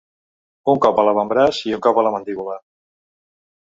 Un 0.73 0.79
cop 0.85 1.03
a 1.03 1.05
l'avantbraç 1.09 1.61
i 1.69 1.77
un 1.79 1.87
cop 1.87 2.03
a 2.05 2.09
la 2.11 2.17
mandíbula. 2.19 2.61